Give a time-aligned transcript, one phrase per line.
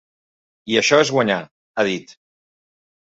[0.73, 1.39] I això és guanyar,
[1.83, 2.17] ha dit.